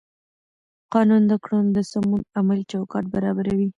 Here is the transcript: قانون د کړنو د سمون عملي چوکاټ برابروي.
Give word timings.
قانون 0.93 1.21
د 1.27 1.33
کړنو 1.43 1.71
د 1.75 1.79
سمون 1.91 2.21
عملي 2.39 2.63
چوکاټ 2.71 3.05
برابروي. 3.15 3.67